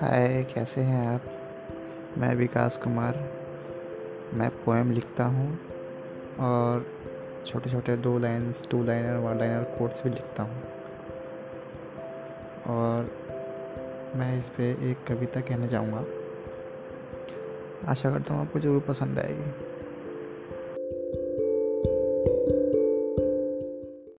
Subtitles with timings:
[0.00, 1.22] हाय, कैसे हैं आप?
[2.18, 3.14] मैं विकास कुमार।
[4.34, 5.58] मैं पोएम लिखता हूँ
[6.40, 6.86] और
[7.46, 10.62] छोटे छोटे दो lines two liner one liner quotes भी लिखता हूँ।
[12.66, 13.10] और
[14.16, 16.04] मैं इस पर एक कविता कहने जाऊँगा।
[17.90, 19.50] आशा करता हूँ आपको ज़रूर पसंद आएगी।